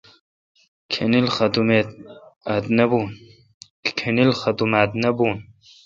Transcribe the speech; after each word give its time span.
کھانیل 0.91 1.27
ختم 1.35 1.67
آت 4.85 4.93
نہ 5.03 5.11
بھون۔ 5.17 5.37